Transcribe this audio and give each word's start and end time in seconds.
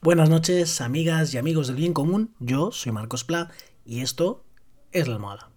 Buenas 0.00 0.30
noches, 0.30 0.80
amigas 0.80 1.34
y 1.34 1.38
amigos 1.38 1.66
del 1.66 1.74
bien 1.74 1.92
común. 1.92 2.32
Yo 2.38 2.70
soy 2.70 2.92
Marcos 2.92 3.24
Pla 3.24 3.50
y 3.84 4.00
esto 4.02 4.44
es 4.92 5.08
la 5.08 5.14
almohada. 5.14 5.50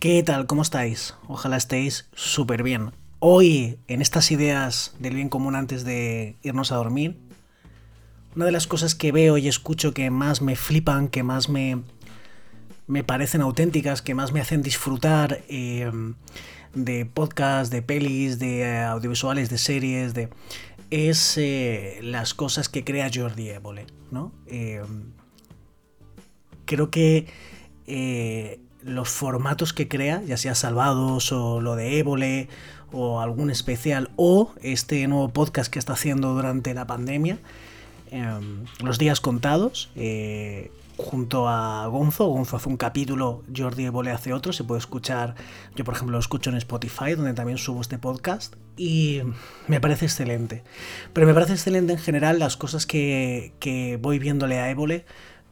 ¿Qué 0.00 0.22
tal? 0.22 0.46
¿Cómo 0.46 0.62
estáis? 0.62 1.14
Ojalá 1.28 1.58
estéis 1.58 2.08
súper 2.14 2.62
bien. 2.62 2.92
Hoy, 3.18 3.78
en 3.86 4.00
estas 4.00 4.30
ideas 4.30 4.94
del 4.98 5.14
bien 5.14 5.28
común 5.28 5.54
antes 5.54 5.84
de 5.84 6.36
irnos 6.42 6.72
a 6.72 6.76
dormir, 6.76 7.18
una 8.34 8.46
de 8.46 8.50
las 8.50 8.66
cosas 8.66 8.94
que 8.94 9.12
veo 9.12 9.36
y 9.36 9.46
escucho 9.46 9.92
que 9.92 10.08
más 10.08 10.40
me 10.40 10.56
flipan, 10.56 11.08
que 11.08 11.22
más 11.22 11.50
me, 11.50 11.82
me 12.86 13.04
parecen 13.04 13.42
auténticas, 13.42 14.00
que 14.00 14.14
más 14.14 14.32
me 14.32 14.40
hacen 14.40 14.62
disfrutar 14.62 15.42
eh, 15.50 15.92
de 16.74 17.04
podcasts, 17.04 17.70
de 17.70 17.82
pelis, 17.82 18.38
de 18.38 18.60
eh, 18.60 18.78
audiovisuales, 18.78 19.50
de 19.50 19.58
series, 19.58 20.14
de 20.14 20.30
es 20.88 21.36
eh, 21.36 21.98
las 22.02 22.32
cosas 22.32 22.70
que 22.70 22.84
crea 22.84 23.10
Jordi 23.12 23.50
Évole, 23.50 23.84
¿no? 24.10 24.32
creo 26.64 26.90
que 26.90 27.26
los 28.82 29.08
formatos 29.08 29.72
que 29.72 29.88
crea, 29.88 30.22
ya 30.22 30.36
sea 30.36 30.54
Salvados 30.54 31.32
o 31.32 31.60
lo 31.60 31.76
de 31.76 31.98
Évole 31.98 32.48
o 32.92 33.20
algún 33.20 33.50
especial 33.50 34.10
o 34.16 34.52
este 34.62 35.06
nuevo 35.06 35.28
podcast 35.28 35.72
que 35.72 35.78
está 35.78 35.92
haciendo 35.92 36.34
durante 36.34 36.74
la 36.74 36.86
pandemia, 36.86 37.38
em, 38.10 38.64
Los 38.82 38.98
días 38.98 39.20
contados, 39.20 39.90
eh, 39.94 40.72
junto 40.96 41.48
a 41.48 41.86
Gonzo. 41.86 42.26
Gonzo 42.26 42.56
hace 42.56 42.68
un 42.68 42.76
capítulo, 42.76 43.42
Jordi 43.54 43.84
Évole 43.84 44.10
hace 44.10 44.32
otro, 44.32 44.52
se 44.52 44.64
puede 44.64 44.80
escuchar, 44.80 45.34
yo 45.76 45.84
por 45.84 45.94
ejemplo 45.94 46.14
lo 46.14 46.20
escucho 46.20 46.50
en 46.50 46.56
Spotify, 46.56 47.14
donde 47.14 47.32
también 47.32 47.58
subo 47.58 47.80
este 47.80 47.98
podcast, 47.98 48.54
y 48.76 49.22
me 49.68 49.80
parece 49.80 50.06
excelente. 50.06 50.62
Pero 51.12 51.26
me 51.26 51.34
parece 51.34 51.52
excelente 51.52 51.92
en 51.92 51.98
general 51.98 52.38
las 52.38 52.56
cosas 52.56 52.86
que, 52.86 53.52
que 53.60 53.98
voy 54.00 54.18
viéndole 54.18 54.58
a 54.58 54.70
Évole 54.70 55.04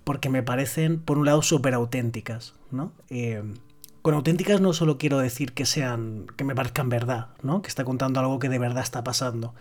porque 0.08 0.30
me 0.30 0.42
parecen, 0.42 1.00
por 1.00 1.18
un 1.18 1.26
lado, 1.26 1.42
súper 1.42 1.74
auténticas, 1.74 2.54
¿no? 2.70 2.92
Eh, 3.10 3.42
con 4.00 4.14
auténticas 4.14 4.58
no 4.58 4.72
solo 4.72 4.96
quiero 4.96 5.18
decir 5.18 5.52
que 5.52 5.66
sean, 5.66 6.24
que 6.34 6.44
me 6.44 6.54
parezcan 6.54 6.88
verdad, 6.88 7.26
¿no? 7.42 7.60
Que 7.60 7.68
está 7.68 7.84
contando 7.84 8.18
algo 8.18 8.38
que 8.38 8.48
de 8.48 8.58
verdad 8.58 8.82
está 8.82 9.04
pasando, 9.04 9.54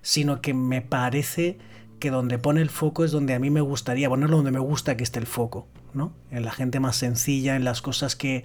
sino 0.00 0.40
que 0.40 0.54
me 0.54 0.80
parece 0.80 1.58
que 2.00 2.10
donde 2.10 2.38
pone 2.38 2.60
el 2.60 2.70
foco 2.70 3.04
es 3.04 3.12
donde 3.12 3.34
a 3.34 3.38
mí 3.38 3.50
me 3.50 3.60
gustaría 3.60 4.08
ponerlo, 4.08 4.38
donde 4.38 4.50
me 4.50 4.58
gusta 4.58 4.96
que 4.96 5.04
esté 5.04 5.20
el 5.20 5.26
foco, 5.26 5.68
¿no? 5.94 6.12
En 6.32 6.44
la 6.44 6.50
gente 6.50 6.80
más 6.80 6.96
sencilla, 6.96 7.54
en 7.54 7.62
las 7.62 7.82
cosas 7.82 8.16
que 8.16 8.42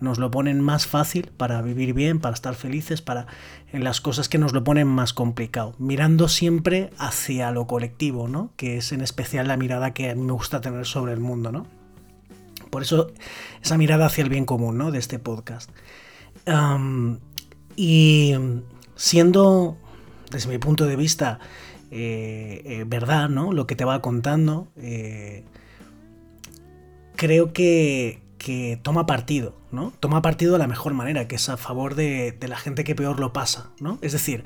nos 0.00 0.18
lo 0.18 0.30
ponen 0.30 0.60
más 0.60 0.86
fácil 0.86 1.30
para 1.36 1.62
vivir 1.62 1.94
bien, 1.94 2.18
para 2.18 2.34
estar 2.34 2.54
felices, 2.54 3.00
para 3.00 3.26
en 3.72 3.82
las 3.82 4.00
cosas 4.00 4.28
que 4.28 4.38
nos 4.38 4.52
lo 4.52 4.62
ponen 4.62 4.86
más 4.86 5.12
complicado, 5.14 5.74
mirando 5.78 6.28
siempre 6.28 6.90
hacia 6.98 7.50
lo 7.50 7.66
colectivo, 7.66 8.28
¿no? 8.28 8.50
Que 8.56 8.76
es 8.76 8.92
en 8.92 9.00
especial 9.00 9.48
la 9.48 9.56
mirada 9.56 9.94
que 9.94 10.10
a 10.10 10.14
mí 10.14 10.22
me 10.22 10.32
gusta 10.32 10.60
tener 10.60 10.84
sobre 10.86 11.12
el 11.12 11.20
mundo, 11.20 11.50
¿no? 11.52 11.66
Por 12.70 12.82
eso 12.82 13.10
esa 13.62 13.78
mirada 13.78 14.06
hacia 14.06 14.22
el 14.22 14.30
bien 14.30 14.44
común, 14.44 14.76
¿no? 14.76 14.90
De 14.90 14.98
este 14.98 15.18
podcast. 15.18 15.70
y 17.76 18.34
siendo, 18.96 19.76
desde 20.30 20.48
mi 20.48 20.58
punto 20.58 20.86
de 20.86 20.96
vista, 20.96 21.38
eh, 21.90 22.62
eh, 22.64 22.84
verdad, 22.86 23.28
¿no? 23.28 23.52
Lo 23.52 23.66
que 23.66 23.76
te 23.76 23.84
va 23.84 24.02
contando, 24.02 24.68
eh, 24.76 25.44
creo 27.16 27.52
que, 27.52 28.20
que 28.38 28.78
toma 28.82 29.06
partido, 29.06 29.54
¿no? 29.72 29.92
Toma 30.00 30.22
partido 30.22 30.52
de 30.52 30.58
la 30.58 30.66
mejor 30.66 30.94
manera, 30.94 31.26
que 31.28 31.36
es 31.36 31.48
a 31.48 31.56
favor 31.56 31.94
de, 31.94 32.36
la 32.46 32.56
gente 32.56 32.84
que 32.84 32.94
peor 32.94 33.18
lo 33.18 33.32
pasa, 33.32 33.70
¿no? 33.80 33.98
Es 34.02 34.12
decir, 34.12 34.44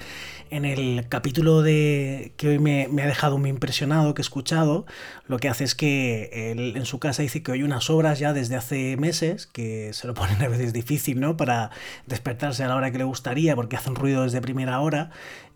en 0.51 0.65
el 0.65 1.07
capítulo 1.09 1.63
de 1.63 2.33
que 2.37 2.49
hoy 2.49 2.59
me, 2.59 2.85
ha 2.85 3.07
dejado 3.07 3.39
muy 3.39 3.51
impresionado, 3.51 4.15
que 4.15 4.23
he 4.23 4.25
escuchado, 4.25 4.87
lo 5.27 5.39
que 5.39 5.49
hace 5.49 5.65
es 5.65 5.75
que 5.75 6.53
él 6.53 6.77
en 6.77 6.85
su 6.85 6.99
casa 6.99 7.23
dice 7.23 7.43
que 7.43 7.53
hay 7.53 7.63
unas 7.63 7.91
obras 7.91 8.19
ya 8.19 8.33
desde 8.33 8.57
hace 8.57 8.97
meses, 8.97 9.47
que 9.47 9.93
se 9.93 10.07
lo 10.07 10.15
ponen 10.15 10.41
a 10.43 10.49
veces 10.49 10.73
difícil, 10.73 11.21
¿no? 11.21 11.37
Para 11.37 11.71
despertarse 12.07 12.65
a 12.65 12.69
la 12.69 12.77
hora 12.77 12.91
que 12.93 12.99
le 12.99 13.05
gustaría, 13.05 13.57
porque 13.57 13.77
hacen 13.77 13.95
ruido 13.95 14.23
desde 14.23 14.41
primera 14.41 14.81
hora, 14.81 15.11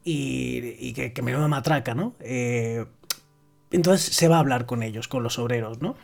y, 0.06 0.92
que, 0.92 1.12
que 1.12 1.22
me 1.22 1.34
matraca, 1.36 1.94
¿no? 1.94 2.14
Eh, 2.20 2.84
entonces 3.70 4.14
se 4.14 4.28
va 4.28 4.36
a 4.36 4.40
hablar 4.40 4.66
con 4.66 4.82
ellos, 4.82 5.08
con 5.08 5.22
los 5.22 5.38
obreros, 5.38 5.80
¿no? 5.80 5.96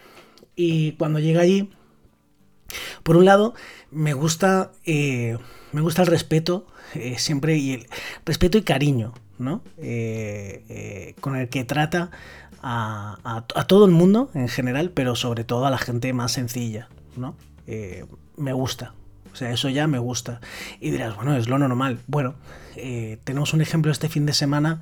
Y 0.57 0.93
cuando 0.93 1.19
llega 1.19 1.43
allí 1.43 1.71
por 3.03 3.17
un 3.17 3.25
lado, 3.25 3.55
me 3.91 4.13
gusta, 4.15 4.73
eh, 4.85 5.39
me 5.73 5.81
gusta 5.81 6.03
el 6.03 6.09
respeto, 6.09 6.67
eh, 6.95 7.19
siempre, 7.19 7.57
y 7.57 7.73
el 7.73 7.87
respeto 8.25 8.59
y 8.59 8.63
cariño, 8.63 9.15
¿no? 9.39 9.63
Eh, 9.79 11.15
con 11.21 11.37
el 11.37 11.49
que 11.49 11.65
trata 11.65 12.11
a, 12.63 13.45
todo 13.67 13.85
el 13.85 13.91
mundo 13.91 14.31
en 14.35 14.49
general, 14.49 14.91
pero 14.91 15.15
sobre 15.17 15.45
todo 15.45 15.67
a 15.67 15.71
la 15.71 15.79
gente 15.79 16.13
más 16.13 16.33
sencilla, 16.33 16.89
¿no? 17.17 17.35
me 18.37 18.53
gusta, 18.53 18.95
o 19.33 19.37
sea, 19.37 19.51
eso 19.51 19.69
ya 19.69 19.87
me 19.87 19.99
gusta. 19.99 20.41
Y 20.81 20.91
dirás, 20.91 21.17
bueno, 21.17 21.37
es 21.37 21.49
lo 21.49 21.59
normal. 21.59 21.99
Bueno, 22.07 22.35
tenemos 23.25 23.53
un 23.53 23.61
ejemplo 23.61 23.93
este 23.93 24.09
fin 24.09 24.27
de 24.27 24.33
semana 24.33 24.81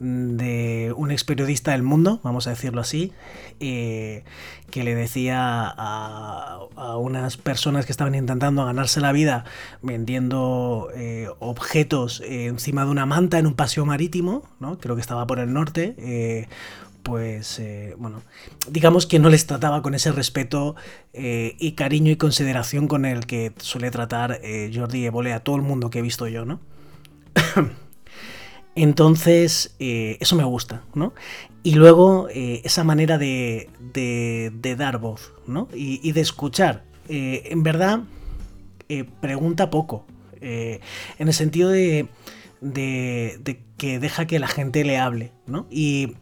de 0.00 0.92
un 0.96 1.10
ex 1.12 1.24
periodista 1.24 1.70
del 1.70 1.82
mundo, 1.82 2.20
vamos 2.24 2.46
a 2.46 2.50
decirlo 2.50 2.80
así, 2.80 3.12
eh, 3.60 4.24
que 4.70 4.82
le 4.82 4.94
decía 4.94 5.72
a, 5.76 6.58
unas 6.98 7.36
personas 7.36 7.86
que 7.86 7.92
estaban 7.92 8.14
intentando 8.14 8.64
ganarse 8.66 9.00
la 9.00 9.12
vida 9.12 9.44
vendiendo 9.82 10.88
eh, 10.94 11.28
objetos 11.38 12.22
encima 12.24 12.84
de 12.84 12.90
una 12.90 13.06
manta 13.06 13.38
en 13.38 13.46
un 13.46 13.54
paseo 13.54 13.86
marítimo, 13.86 14.42
¿no? 14.58 14.78
creo 14.78 14.96
que 14.96 15.00
estaba 15.00 15.26
por 15.26 15.38
el 15.38 15.52
norte, 15.52 16.48
eh, 17.04 17.92
pues 17.92 17.98
bueno, 17.98 18.22
digamos 18.68 19.06
que 19.06 19.18
no 19.18 19.28
les 19.28 19.46
trataba 19.46 19.82
con 19.82 19.94
ese 19.94 20.12
respeto 20.12 20.74
y 21.12 21.72
cariño 21.72 22.10
y 22.10 22.16
consideración 22.16 22.88
con 22.88 23.04
el 23.04 23.26
que 23.26 23.52
suele 23.58 23.90
tratar 23.90 24.40
Jordi 24.74 25.04
Evole 25.04 25.32
a 25.32 25.40
todo 25.40 25.56
el 25.56 25.62
mundo 25.62 25.90
que 25.90 26.00
he 26.00 26.02
visto 26.02 26.26
yo, 26.28 26.44
¿no? 26.44 26.60
Entonces, 28.74 29.74
eh, 29.78 30.16
eso 30.20 30.36
me 30.36 30.44
gusta, 30.44 30.82
¿no? 30.94 31.12
Y 31.62 31.74
luego 31.74 32.28
eh, 32.30 32.60
esa 32.64 32.84
manera 32.84 33.18
de, 33.18 33.70
dar 34.76 34.98
voz, 34.98 35.32
¿no? 35.46 35.68
Y, 35.74 36.12
de 36.12 36.20
escuchar. 36.20 36.84
Eh, 37.08 37.44
en 37.50 37.62
verdad, 37.62 38.00
pregunta 39.20 39.70
poco. 39.70 40.06
en 40.40 40.80
el 41.18 41.32
sentido 41.32 41.70
de, 41.70 42.08
que 43.78 43.98
deja 43.98 44.26
que 44.26 44.38
la 44.38 44.48
gente 44.48 44.84
le 44.84 44.98
hable, 44.98 45.32
¿no? 45.46 45.66
Y, 45.70 46.16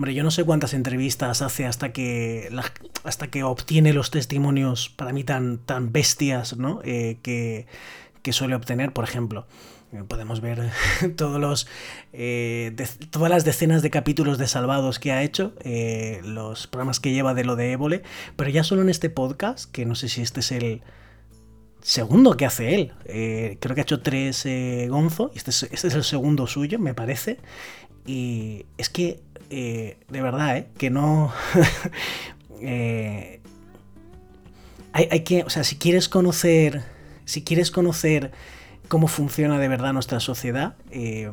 hombre, 0.00 0.14
yo 0.14 0.22
no 0.22 0.30
sé 0.30 0.44
cuántas 0.44 0.72
entrevistas 0.72 1.42
hace 1.42 1.66
hasta 1.66 1.92
que, 1.92 2.48
hasta 3.04 3.26
que 3.26 3.44
obtiene 3.44 3.92
los 3.92 4.10
testimonios 4.10 4.88
para 4.88 5.12
mí 5.12 5.24
tan, 5.24 5.58
tan 5.58 5.92
bestias, 5.92 6.56
¿no? 6.56 6.80
que, 6.80 7.66
que 8.22 8.32
suele 8.32 8.54
obtener, 8.54 8.94
por 8.94 9.04
ejemplo. 9.04 9.46
Eh, 9.92 10.02
podemos 10.08 10.40
ver 10.40 10.70
todos 11.16 11.38
los, 11.38 11.66
eh, 12.14 12.74
todas 13.10 13.28
las 13.28 13.44
decenas 13.44 13.82
de 13.82 13.90
capítulos 13.90 14.38
de 14.38 14.48
Salvados 14.48 14.98
que 14.98 15.12
ha 15.12 15.22
hecho, 15.22 15.52
eh, 15.64 16.22
los 16.24 16.66
programas 16.66 16.98
que 16.98 17.12
lleva 17.12 17.34
de 17.34 17.44
lo 17.44 17.54
de 17.54 17.72
Évole, 17.72 18.02
pero 18.36 18.48
ya 18.48 18.64
solo 18.64 18.80
en 18.80 18.88
este 18.88 19.10
podcast, 19.10 19.70
que 19.70 19.84
no 19.84 19.94
sé 19.94 20.08
si 20.08 20.22
este 20.22 20.40
es 20.40 20.50
el 20.50 20.80
segundo 21.82 22.38
que 22.38 22.46
hace 22.46 22.74
él, 22.74 22.92
creo 23.04 23.74
que 23.74 23.82
ha 23.82 23.82
hecho 23.82 24.00
tres 24.00 24.48
Gonzo, 24.88 25.30
este 25.34 25.50
es, 25.50 25.64
este 25.64 25.88
es, 25.88 25.94
el 25.94 26.04
segundo 26.04 26.46
suyo, 26.46 26.78
me 26.78 26.94
parece, 26.94 27.36
y 28.06 28.64
es 28.78 28.88
que, 28.88 29.20
de 29.50 29.96
verdad, 30.08 30.66
que 30.78 30.90
no... 30.90 31.32
hay, 34.92 35.08
hay 35.10 35.20
que, 35.24 35.42
o 35.44 35.50
sea, 35.50 35.64
si 35.64 35.76
quieres 35.76 36.08
conocer, 36.08 36.82
si 37.24 37.42
quieres 37.42 37.70
conocer 37.70 38.32
cómo 38.90 39.06
funciona 39.06 39.58
de 39.58 39.68
verdad 39.68 39.92
nuestra 39.92 40.18
sociedad, 40.18 40.74
eh, 40.90 41.30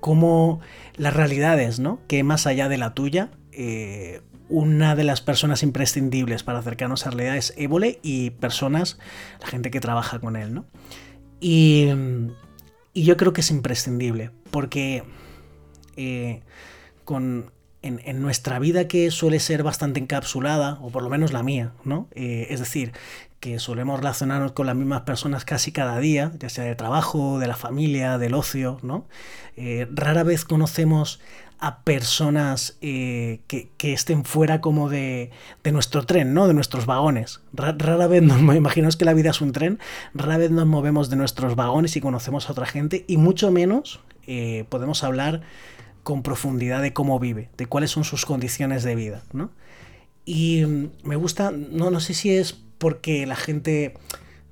cómo 0.00 0.60
las 0.96 1.14
realidades, 1.14 1.78
¿no? 1.78 2.00
Que 2.08 2.24
más 2.24 2.46
allá 2.48 2.68
de 2.68 2.76
la 2.76 2.92
tuya, 2.92 3.30
eh, 3.52 4.20
una 4.48 4.96
de 4.96 5.04
las 5.04 5.20
personas 5.20 5.62
imprescindibles 5.62 6.42
para 6.42 6.58
acercarnos 6.58 7.06
a 7.06 7.10
la 7.10 7.16
realidad 7.16 7.36
es 7.36 7.54
Évole 7.56 8.00
y 8.02 8.30
personas, 8.30 8.98
la 9.40 9.46
gente 9.46 9.70
que 9.70 9.78
trabaja 9.78 10.18
con 10.18 10.34
él, 10.34 10.54
¿no? 10.54 10.66
Y, 11.40 11.88
yo 12.94 13.16
creo 13.16 13.32
que 13.32 13.42
es 13.42 13.50
imprescindible, 13.52 14.32
porque 14.50 15.04
eh, 15.96 16.40
en, 17.82 18.22
nuestra 18.22 18.58
vida 18.58 18.88
que 18.88 19.10
suele 19.10 19.40
ser 19.40 19.62
bastante 19.62 20.00
encapsulada, 20.00 20.78
o 20.82 20.90
por 20.90 21.02
lo 21.02 21.08
menos 21.08 21.32
la 21.32 21.42
mía, 21.42 21.72
¿no? 21.84 22.08
Eh, 22.12 22.48
es 22.50 22.60
decir, 22.60 22.92
que 23.40 23.58
solemos 23.60 23.98
relacionarnos 23.98 24.52
con 24.52 24.66
las 24.66 24.74
mismas 24.74 25.02
personas 25.02 25.44
casi 25.44 25.70
cada 25.70 25.98
día, 25.98 26.32
ya 26.38 26.48
sea 26.48 26.64
de 26.64 26.74
trabajo, 26.74 27.38
de 27.38 27.46
la 27.46 27.56
familia, 27.56 28.18
del 28.18 28.34
ocio, 28.34 28.78
¿no? 28.82 29.06
Eh, 29.56 29.86
rara 29.92 30.24
vez 30.24 30.44
conocemos 30.44 31.20
a 31.60 31.82
personas 31.82 32.78
eh, 32.82 33.40
que, 33.48 33.92
estén 33.92 34.24
fuera 34.24 34.60
como 34.60 34.88
de, 34.88 35.30
de, 35.64 35.72
nuestro 35.72 36.04
tren, 36.04 36.34
¿no? 36.34 36.46
De 36.46 36.54
nuestros 36.54 36.86
vagones. 36.86 37.40
Rara, 37.52 38.06
vez 38.06 38.22
nos 38.22 38.40
imaginaos 38.56 38.96
que 38.96 39.04
la 39.04 39.14
vida 39.14 39.30
es 39.30 39.40
un 39.40 39.52
tren, 39.52 39.78
rara 40.14 40.38
vez 40.38 40.50
nos 40.50 40.66
movemos 40.66 41.10
de 41.10 41.16
nuestros 41.16 41.56
vagones 41.56 41.96
y 41.96 42.00
conocemos 42.00 42.48
a 42.48 42.52
otra 42.52 42.66
gente, 42.66 43.04
y 43.08 43.16
mucho 43.16 43.50
menos 43.50 44.00
podemos 44.68 45.04
hablar 45.04 45.40
con 46.08 46.22
profundidad 46.22 46.80
de 46.80 46.94
cómo 46.94 47.18
vive, 47.18 47.50
de 47.58 47.66
cuáles 47.66 47.90
son 47.90 48.02
sus 48.02 48.24
condiciones 48.24 48.82
de 48.82 48.94
vida, 48.94 49.24
¿no? 49.34 49.50
Y 50.24 50.64
mm, 50.64 50.90
me 51.02 51.16
gusta, 51.16 51.50
no, 51.50 51.90
no 51.90 52.00
sé 52.00 52.14
si 52.14 52.34
es 52.34 52.58
porque 52.78 53.26
la 53.26 53.36
gente 53.36 53.92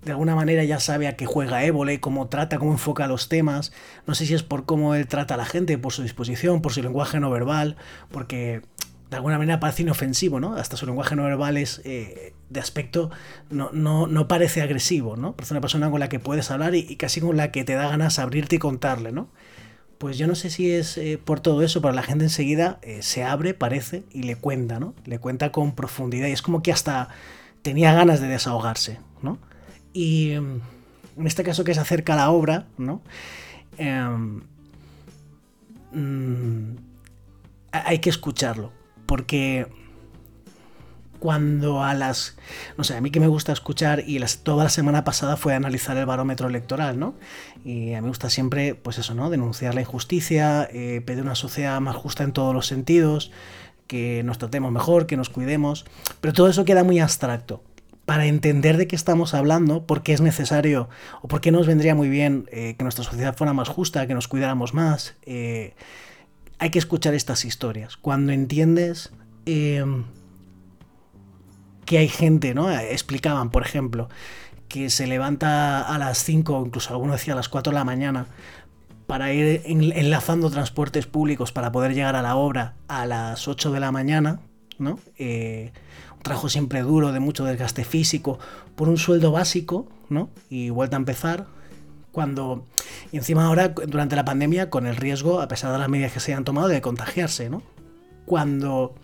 de 0.03 0.11
alguna 0.11 0.35
manera 0.35 0.64
ya 0.64 0.81
sabe 0.81 1.08
a 1.08 1.17
qué 1.17 1.25
juega 1.25 1.64
Évole, 1.64 1.99
cómo 1.99 2.29
trata, 2.29 2.58
cómo 2.58 2.73
enfoca 2.73 3.06
los 3.06 3.31
temas. 3.31 3.73
No 4.06 4.14
sé 4.14 4.26
si 4.26 4.35
es 4.35 4.43
por 4.43 4.67
cómo 4.67 4.94
él 4.94 5.06
trata 5.06 5.32
a 5.32 5.37
la 5.38 5.47
gente, 5.47 5.79
por 5.79 5.94
su 5.94 6.03
disposición, 6.03 6.61
por 6.61 6.75
su 6.75 6.82
lenguaje 6.82 7.20
no 7.20 7.31
verbal, 7.31 7.79
porque 8.11 8.61
de 9.09 9.17
alguna 9.17 9.38
manera 9.38 9.59
parece 9.59 9.81
inofensivo, 9.81 10.41
¿no? 10.41 10.56
Hasta 10.56 10.76
su 10.76 10.85
lenguaje 10.85 11.17
no 11.17 11.23
verbal 11.23 11.56
es 11.56 11.81
eh, 11.87 12.35
de 12.50 12.61
aspecto, 12.61 13.11
no, 13.49 13.70
no, 13.73 14.29
parece 14.29 14.61
agresivo, 14.61 15.17
¿no? 15.17 15.35
Parece 15.35 15.55
una 15.55 15.62
persona 15.62 15.91
con 15.91 16.00
la 16.00 16.11
que 16.11 16.19
puedes 16.19 16.50
hablar 16.50 16.75
y, 16.75 16.81
y, 16.81 16.97
casi 16.97 17.23
con 17.23 17.35
la 17.38 17.50
que 17.50 17.64
te 17.64 17.73
da 17.73 17.88
ganas 17.88 18.19
abrirte 18.19 18.56
y 18.56 18.59
contarle, 18.59 19.11
¿no? 19.11 19.31
Pues 19.99 20.19
yo 20.19 20.27
no 20.27 20.35
sé 20.35 20.51
si 20.51 20.71
es 20.71 20.99
eh, 20.99 21.19
por 21.23 21.41
todo 21.41 21.63
eso, 21.63 21.81
pero 21.81 21.95
la 21.95 22.03
gente 22.03 22.25
enseguida 22.25 22.79
eh, 22.83 23.03
se 23.03 23.25
abre, 23.25 23.55
parece, 23.55 24.05
y 24.13 24.25
le 24.25 24.37
cuenta, 24.37 24.79
¿no? 24.79 24.95
Le 25.07 25.19
cuenta 25.19 25.53
con 25.53 25.75
profundidad 25.75 26.29
y 26.29 26.33
es 26.33 26.43
como 26.43 26.63
que 26.63 26.73
hasta 26.73 27.09
tenía 27.63 27.95
ganas 27.95 28.21
de 28.21 28.29
desahogarse, 28.29 28.99
¿no? 29.23 29.39
Y 29.93 30.33
em, 30.33 30.61
en 31.17 31.27
este 31.27 31.43
caso 31.43 31.65
que 31.65 31.73
se 31.73 31.81
acerca 31.81 32.13
a 32.13 32.17
la 32.17 32.31
obra, 32.31 32.67
¿no? 32.77 33.01
Em, 33.79 34.43
mm, 35.93 36.77
hay 37.73 37.99
que 38.01 38.11
escucharlo, 38.11 38.73
porque 39.07 39.67
cuando 41.19 41.83
a 41.83 41.95
las... 41.95 42.37
No 42.77 42.85
sé, 42.85 42.97
a 42.97 43.01
mí 43.01 43.11
que 43.11 43.21
me 43.21 43.27
gusta 43.27 43.53
escuchar 43.53 44.05
y 44.07 44.21
toda 44.43 44.65
la 44.65 44.71
semana 44.71 45.05
pasada 45.05 45.37
fue 45.37 45.55
analizar 45.55 45.97
el 45.97 46.07
barómetro 46.07 46.49
electoral, 46.49 46.99
¿no? 46.99 47.15
Y 47.65 47.95
a 47.95 47.97
mí 47.97 48.03
me 48.03 48.09
gusta 48.09 48.31
siempre, 48.31 48.75
pues 48.75 48.99
eso, 48.99 49.15
¿no? 49.15 49.31
Denunciar 49.31 49.75
la 49.75 49.81
injusticia, 49.81 50.69
eh, 50.73 51.03
pedir 51.05 51.23
una 51.23 51.35
sociedad 51.35 51.81
más 51.81 51.97
justa 51.97 52.25
en 52.25 52.33
todos 52.33 52.55
los 52.55 52.67
sentidos, 52.67 53.33
que 53.87 54.23
nos 54.25 54.39
tratemos 54.39 54.73
mejor, 54.73 55.07
que 55.07 55.17
nos 55.17 55.31
cuidemos, 55.31 55.85
pero 56.21 56.33
todo 56.33 56.49
eso 56.49 56.65
queda 56.65 56.85
muy 56.85 57.01
abstracto. 57.01 57.62
Para 58.05 58.27
entender 58.27 58.77
de 58.77 58.87
qué 58.87 58.95
estamos 58.95 59.35
hablando, 59.35 59.85
por 59.85 60.03
qué 60.03 60.12
es 60.12 60.21
necesario 60.21 60.89
o 61.23 61.29
por 61.29 61.41
qué 61.41 61.51
nos 61.51 61.67
vendría 61.67 61.95
muy 61.97 62.09
bien 62.09 62.49
eh, 62.53 62.77
que 62.79 62.85
nuestra 62.85 63.05
sociedad 63.05 63.37
fuera 63.37 63.53
más 63.53 63.69
justa, 63.69 64.07
que 64.07 64.15
nos 64.15 64.29
cuidáramos 64.29 64.75
más, 64.75 65.17
eh, 65.23 65.75
hay 66.59 66.71
que 66.71 66.79
escuchar 66.79 67.15
estas 67.15 67.45
historias. 67.45 67.97
Cuando 67.97 68.33
entiendes 68.33 69.12
que 71.87 71.99
hay 71.99 72.09
gente, 72.09 72.53
¿no? 72.53 72.71
Explicaban, 72.71 73.50
por 73.50 73.62
ejemplo, 73.62 74.11
que 74.69 74.91
se 74.91 75.06
levanta 75.06 75.83
a 75.83 75.99
las 75.99 76.19
5, 76.19 76.65
incluso 76.67 76.93
alguno 76.93 77.15
decía 77.15 77.33
a 77.33 77.37
las 77.37 77.49
4 77.49 77.71
de 77.71 77.79
la 77.79 77.85
mañana, 77.85 78.27
para 79.06 79.33
ir 79.33 79.62
enlazando 79.65 80.50
transportes 80.50 81.06
públicos 81.06 81.53
para 81.53 81.71
poder 81.71 81.94
llegar 81.94 82.17
a 82.17 82.23
la 82.23 82.35
obra 82.35 82.75
a 82.88 83.06
las 83.06 83.47
8 83.47 83.71
de 83.71 83.81
la 83.81 83.93
mañana, 83.93 84.41
¿no? 84.79 84.99
Eh, 85.17 85.73
un 86.17 86.23
trabajo 86.23 86.49
siempre 86.49 86.83
duro, 86.83 87.12
de 87.12 87.21
mucho 87.21 87.44
desgaste 87.44 87.85
físico, 87.85 88.41
por 88.75 88.88
un 88.88 88.99
sueldo 88.99 89.31
básico, 89.31 89.87
¿no? 90.09 90.29
Y 90.50 90.71
vuelta 90.71 90.97
a 90.97 90.99
empezar. 90.99 91.47
Cuando, 92.11 92.65
y 93.12 93.19
encima 93.19 93.44
ahora, 93.44 93.69
durante 93.69 94.17
la 94.17 94.25
pandemia, 94.25 94.71
con 94.71 94.87
el 94.87 94.97
riesgo, 94.97 95.41
a 95.41 95.49
pesar 95.49 95.71
de 95.73 95.79
las 95.79 95.88
medidas 95.88 96.12
que 96.12 96.19
se 96.21 96.33
hayan 96.33 96.44
tomado, 96.44 96.67
de 96.67 96.81
contagiarse, 96.81 97.49
¿no? 97.49 97.62
Cuando 98.25 98.94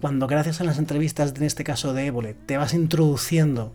cuando 0.00 0.26
gracias 0.26 0.60
a 0.60 0.64
las 0.64 0.78
entrevistas, 0.78 1.32
en 1.36 1.42
este 1.44 1.64
caso 1.64 1.94
de 1.94 2.06
Évole, 2.06 2.34
te 2.34 2.56
vas 2.56 2.74
introduciendo 2.74 3.72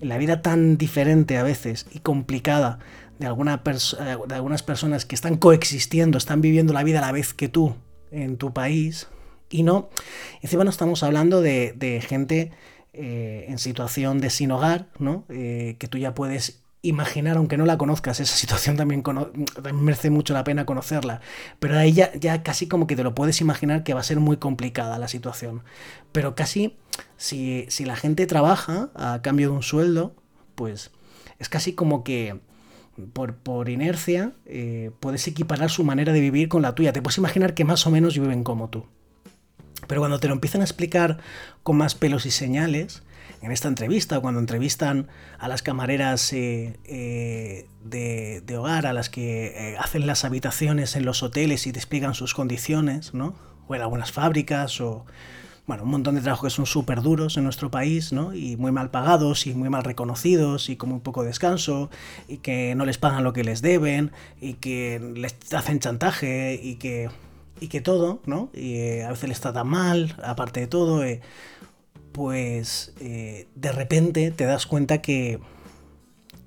en 0.00 0.08
la 0.08 0.18
vida 0.18 0.42
tan 0.42 0.78
diferente 0.78 1.38
a 1.38 1.42
veces 1.42 1.86
y 1.92 2.00
complicada 2.00 2.78
de, 3.18 3.26
alguna 3.26 3.62
de 3.64 4.34
algunas 4.34 4.62
personas 4.62 5.04
que 5.04 5.14
están 5.14 5.36
coexistiendo, 5.36 6.18
están 6.18 6.40
viviendo 6.40 6.72
la 6.72 6.84
vida 6.84 6.98
a 6.98 7.06
la 7.06 7.12
vez 7.12 7.34
que 7.34 7.48
tú 7.48 7.74
en 8.10 8.36
tu 8.36 8.52
país, 8.52 9.08
y 9.50 9.62
no, 9.62 9.88
encima 10.42 10.64
no 10.64 10.70
estamos 10.70 11.02
hablando 11.02 11.40
de, 11.40 12.04
gente 12.06 12.52
eh, 12.92 13.46
en 13.48 13.58
situación 13.58 14.20
de 14.20 14.30
sin 14.30 14.50
hogar, 14.50 14.88
¿no? 14.98 15.24
Eh, 15.28 15.76
que 15.78 15.88
tú 15.88 15.98
ya 15.98 16.14
puedes 16.14 16.62
imaginar, 16.82 17.36
aunque 17.36 17.56
no 17.56 17.66
la 17.66 17.78
conozcas, 17.78 18.20
esa 18.20 18.36
situación 18.36 18.76
también, 18.76 19.02
merece 19.74 20.10
mucho 20.10 20.34
la 20.34 20.44
pena 20.44 20.66
conocerla, 20.66 21.20
pero 21.58 21.76
ahí 21.76 21.92
ya, 21.92 22.12
ya, 22.14 22.42
casi 22.42 22.68
como 22.68 22.86
que 22.86 22.96
te 22.96 23.02
lo 23.02 23.14
puedes 23.14 23.40
imaginar 23.40 23.82
que 23.82 23.94
va 23.94 24.00
a 24.00 24.04
ser 24.04 24.20
muy 24.20 24.36
complicada 24.36 24.98
la 24.98 25.08
situación. 25.08 25.62
Pero 26.12 26.34
casi, 26.34 26.76
si, 27.16 27.66
si 27.68 27.84
la 27.84 27.96
gente 27.96 28.26
trabaja 28.26 28.90
a 28.94 29.20
cambio 29.22 29.50
de 29.50 29.56
un 29.56 29.62
sueldo, 29.62 30.14
pues 30.54 30.90
es 31.38 31.48
casi 31.48 31.74
como 31.74 32.04
que 32.04 32.40
por, 33.12 33.36
por 33.36 33.68
inercia 33.68 34.32
eh, 34.46 34.90
puedes 35.00 35.26
equiparar 35.28 35.70
su 35.70 35.84
manera 35.84 36.12
de 36.12 36.20
vivir 36.20 36.48
con 36.48 36.62
la 36.62 36.74
tuya. 36.74 36.92
Te 36.92 37.02
puedes 37.02 37.18
imaginar 37.18 37.54
que 37.54 37.64
más 37.64 37.86
o 37.86 37.90
menos 37.90 38.18
viven 38.18 38.44
como 38.44 38.68
tú. 38.68 38.86
Pero 39.86 40.00
cuando 40.00 40.18
te 40.18 40.26
lo 40.26 40.34
empiezan 40.34 40.60
a 40.60 40.64
explicar 40.64 41.18
con 41.62 41.76
más 41.76 41.94
pelos 41.94 42.26
y 42.26 42.30
señales, 42.30 43.02
en 43.40 43.52
esta 43.52 43.68
entrevista, 43.68 44.20
cuando 44.20 44.40
entrevistan 44.40 45.08
a 45.38 45.48
las 45.48 45.62
camareras 45.62 46.32
eh, 46.32 46.76
eh, 46.84 47.66
de, 47.84 48.56
hogar, 48.56 48.86
a 48.86 48.92
las 48.92 49.08
que 49.10 49.46
eh, 49.46 49.76
hacen 49.78 50.06
las 50.06 50.24
habitaciones 50.24 50.96
en 50.96 51.04
los 51.04 51.22
hoteles 51.22 51.66
y 51.66 51.72
te 51.72 51.78
explican 51.78 52.14
sus 52.14 52.34
condiciones, 52.34 53.14
¿no? 53.14 53.34
O 53.68 53.74
en 53.74 53.82
algunas 53.82 54.10
fábricas, 54.10 54.80
o 54.80 55.04
bueno, 55.66 55.84
un 55.84 55.90
montón 55.90 56.14
de 56.14 56.20
trabajos 56.22 56.52
que 56.52 56.56
son 56.56 56.66
súper 56.66 57.02
duros 57.02 57.36
en 57.36 57.44
nuestro 57.44 57.70
país, 57.70 58.12
¿no? 58.12 58.34
Y 58.34 58.56
muy 58.56 58.72
mal 58.72 58.90
pagados 58.90 59.46
y 59.46 59.54
muy 59.54 59.68
mal 59.68 59.84
reconocidos 59.84 60.68
y 60.68 60.76
con 60.76 60.88
muy 60.88 61.00
poco 61.00 61.22
descanso 61.22 61.90
y 62.26 62.38
que 62.38 62.74
no 62.74 62.86
les 62.86 62.98
pagan 62.98 63.22
lo 63.22 63.32
que 63.32 63.44
les 63.44 63.62
deben 63.62 64.10
y 64.40 64.54
que 64.54 65.00
les 65.14 65.36
hacen 65.52 65.78
chantaje 65.78 66.58
y 66.60 66.76
que, 66.76 67.10
y 67.60 67.68
que 67.68 67.80
todo, 67.80 68.20
¿no? 68.26 68.50
Y 68.52 69.00
a 69.00 69.10
veces 69.10 69.28
les 69.28 69.40
tratan 69.40 69.68
mal, 69.68 70.16
aparte 70.24 70.60
de 70.60 70.66
todo 70.66 71.04
pues 72.18 72.92
eh, 72.98 73.46
de 73.54 73.70
repente 73.70 74.32
te 74.32 74.44
das 74.44 74.66
cuenta 74.66 75.00
que, 75.00 75.38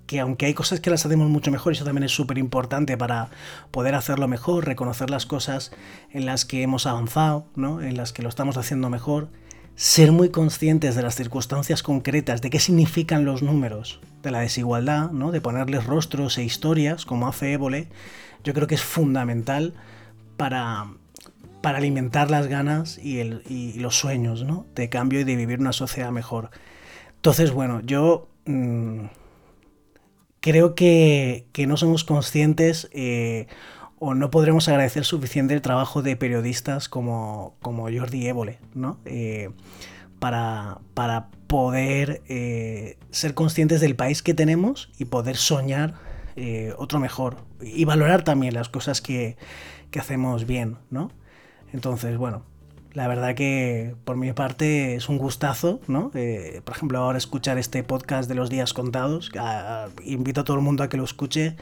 que 0.06 0.20
aunque 0.20 0.46
hay 0.46 0.54
cosas 0.54 0.82
que 0.82 0.90
las 0.90 1.06
hacemos 1.06 1.30
mucho 1.30 1.50
mejor, 1.50 1.72
eso 1.72 1.86
también 1.86 2.04
es 2.04 2.12
súper 2.12 2.38
importante 2.38 2.98
para 2.98 3.30
poder 3.72 3.96
hacerlo 3.96 4.28
mejor, 4.28 4.66
reconocer 4.66 5.10
las 5.10 5.26
cosas 5.26 5.72
en 6.12 6.26
las 6.26 6.44
que 6.44 6.62
hemos 6.62 6.88
avanzado, 6.88 7.46
¿no? 7.56 7.82
en 7.82 7.96
las 7.96 8.12
que 8.12 8.22
lo 8.22 8.28
estamos 8.28 8.58
haciendo 8.58 8.90
mejor, 8.90 9.30
ser 9.76 10.12
muy 10.12 10.28
conscientes 10.28 10.94
de 10.96 11.04
las 11.04 11.16
circunstancias 11.16 11.84
concretas, 11.84 12.42
de 12.42 12.50
qué 12.50 12.60
significan 12.60 13.24
los 13.24 13.42
números, 13.42 14.02
de 14.24 14.32
la 14.32 14.42
desigualdad, 14.42 15.12
¿no? 15.12 15.32
de 15.32 15.40
ponerles 15.40 15.86
rostros 15.86 16.38
e 16.38 16.44
historias, 16.44 17.06
como 17.06 17.30
hace 17.30 17.54
Évole, 17.54 17.88
yo 18.44 18.54
creo 18.54 18.68
que 18.68 18.76
es 18.76 18.84
fundamental 18.84 19.74
para, 20.36 20.88
para 21.62 21.78
alimentar 21.78 22.32
las 22.32 22.48
ganas 22.48 22.98
y, 22.98 23.24
los 23.80 23.96
sueños 23.96 24.44
¿no? 24.44 24.66
de 24.76 24.90
cambio 24.90 25.22
y 25.22 25.24
de 25.24 25.36
vivir 25.36 25.60
una 25.60 25.74
sociedad 25.74 26.12
mejor. 26.12 26.50
Entonces, 27.16 27.52
bueno, 27.52 27.82
yo 27.82 28.30
mm, 28.46 29.06
creo 30.40 30.76
que, 30.76 31.46
no 31.68 31.78
somos 31.78 32.04
conscientes 32.04 32.90
eh, 32.94 33.48
o 34.00 34.16
no 34.16 34.32
podremos 34.32 34.68
agradecer 34.68 35.06
suficiente 35.06 35.54
el 35.54 35.62
trabajo 35.62 36.02
de 36.02 36.16
periodistas 36.16 36.90
como, 36.90 37.56
Jordi 37.62 38.28
Évole, 38.28 38.60
¿no? 38.74 39.00
Eh, 39.06 39.52
para, 40.20 40.80
para, 40.94 41.30
poder 41.48 42.22
eh, 42.30 42.98
ser 43.10 43.34
conscientes 43.34 43.82
del 43.82 43.98
país 43.98 44.24
que 44.24 44.34
tenemos 44.34 44.90
y 44.98 45.06
poder 45.06 45.36
soñar 45.36 45.96
otro 46.78 47.00
mejor 47.00 47.38
y 47.62 47.84
valorar 47.84 48.24
también 48.24 48.54
las 48.54 48.70
cosas 48.70 49.02
que, 49.02 49.36
que 49.92 50.00
hacemos 50.00 50.48
bien, 50.48 50.78
¿no? 50.90 51.12
Entonces, 51.74 52.18
bueno, 52.18 52.44
la 52.94 53.08
verdad 53.08 53.36
que 53.36 53.96
por 54.04 54.18
mi 54.18 54.34
parte 54.34 54.96
es 54.96 55.08
un 55.08 55.18
gustazo, 55.18 55.80
¿no? 55.88 56.12
Eh, 56.14 56.62
por 56.66 56.76
ejemplo, 56.76 57.00
ahora 57.00 57.18
escuchar 57.18 57.58
este 57.58 57.84
podcast 57.84 58.28
de 58.28 58.36
los 58.36 58.50
días 58.50 58.74
contados. 58.74 59.32
invito 60.04 60.42
a 60.42 60.44
todo 60.44 60.58
el 60.58 60.64
mundo 60.64 60.84
a 60.84 60.90
que 60.90 60.98
lo 60.98 61.04
escuche. 61.04 61.56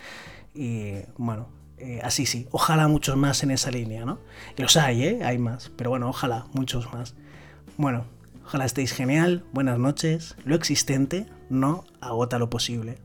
Y 0.56 0.94
bueno, 1.18 1.48
eh, 1.78 2.02
así 2.04 2.26
sí, 2.26 2.48
ojalá 2.52 2.88
muchos 2.88 3.16
más 3.16 3.44
en 3.44 3.52
esa 3.52 3.72
línea, 3.72 4.06
¿no? 4.06 4.20
Y 4.58 4.62
los 4.62 4.76
hay, 4.76 5.04
¿eh? 5.04 5.20
Hay 5.24 5.38
más, 5.38 5.72
pero 5.76 5.92
bueno, 5.92 6.10
ojalá 6.10 6.46
muchos 6.54 6.92
más. 6.94 7.16
Bueno, 7.78 8.06
ojalá 8.44 8.66
estéis 8.66 8.92
genial, 8.92 9.44
buenas 9.54 9.78
noches. 9.78 10.36
Lo 10.44 10.56
existente 10.56 11.28
no 11.50 11.86
agota 12.02 12.40
lo 12.40 12.50
posible. 12.50 12.98